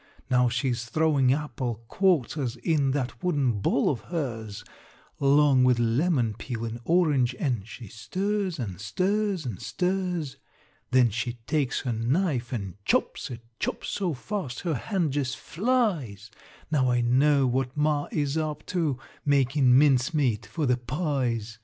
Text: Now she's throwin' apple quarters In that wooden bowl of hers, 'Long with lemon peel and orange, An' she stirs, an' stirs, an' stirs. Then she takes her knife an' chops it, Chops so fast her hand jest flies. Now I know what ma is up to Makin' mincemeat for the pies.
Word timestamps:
Now 0.31 0.49
she's 0.49 0.85
throwin' 0.85 1.31
apple 1.31 1.83
quarters 1.87 2.55
In 2.55 2.89
that 2.89 3.21
wooden 3.23 3.59
bowl 3.61 3.87
of 3.87 3.99
hers, 4.05 4.63
'Long 5.19 5.63
with 5.63 5.77
lemon 5.77 6.33
peel 6.33 6.65
and 6.65 6.79
orange, 6.85 7.35
An' 7.35 7.61
she 7.65 7.85
stirs, 7.87 8.59
an' 8.59 8.79
stirs, 8.79 9.45
an' 9.45 9.59
stirs. 9.59 10.37
Then 10.89 11.11
she 11.11 11.33
takes 11.45 11.81
her 11.81 11.93
knife 11.93 12.51
an' 12.51 12.77
chops 12.83 13.29
it, 13.29 13.41
Chops 13.59 13.89
so 13.89 14.15
fast 14.15 14.61
her 14.61 14.73
hand 14.73 15.13
jest 15.13 15.37
flies. 15.37 16.31
Now 16.71 16.89
I 16.89 17.01
know 17.01 17.45
what 17.45 17.77
ma 17.77 18.07
is 18.11 18.37
up 18.37 18.65
to 18.73 18.97
Makin' 19.23 19.77
mincemeat 19.77 20.47
for 20.47 20.65
the 20.65 20.77
pies. 20.77 21.59